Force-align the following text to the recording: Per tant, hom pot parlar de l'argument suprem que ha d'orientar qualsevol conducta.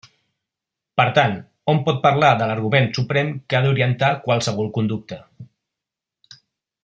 Per 0.99 1.05
tant, 1.17 1.35
hom 1.73 1.81
pot 1.89 1.99
parlar 2.05 2.31
de 2.39 2.47
l'argument 2.51 2.89
suprem 2.97 3.29
que 3.51 3.59
ha 3.59 3.63
d'orientar 3.67 4.13
qualsevol 4.25 4.75
conducta. 4.79 5.21